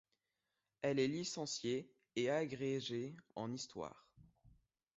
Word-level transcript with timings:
Elle 0.81 0.97
est 0.97 1.07
licenciée 1.07 1.87
et 2.15 2.31
agrégée 2.31 3.15
en 3.35 3.51
Histoire. 3.53 4.09